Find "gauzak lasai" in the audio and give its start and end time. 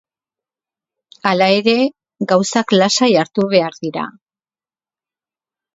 2.33-3.11